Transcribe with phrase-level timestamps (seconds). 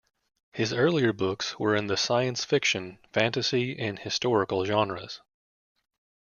[0.53, 5.21] His earlier books were in the science fiction, fantasy and historical genres.